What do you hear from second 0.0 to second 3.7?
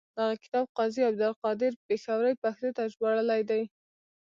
دغه کتاب قاضي عبدالقادر پیښوري پښتو ته ژباړلی دی.